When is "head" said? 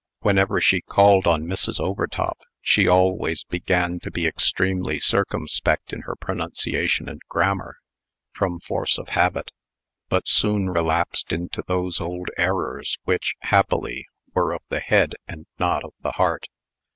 14.79-15.13